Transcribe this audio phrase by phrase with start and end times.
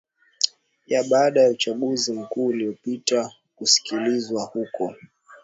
[0.87, 4.95] ya baada ya uchaguzi mkuu uliopita kusikilizwa huko